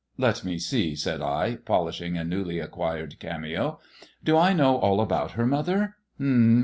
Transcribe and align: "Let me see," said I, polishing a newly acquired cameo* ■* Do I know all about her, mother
"Let 0.27 0.43
me 0.43 0.57
see," 0.57 0.95
said 0.95 1.21
I, 1.21 1.57
polishing 1.63 2.17
a 2.17 2.23
newly 2.23 2.57
acquired 2.57 3.19
cameo* 3.19 3.79
■* 4.03 4.05
Do 4.25 4.35
I 4.35 4.51
know 4.51 4.77
all 4.77 4.99
about 4.99 5.33
her, 5.33 5.45
mother 5.45 5.95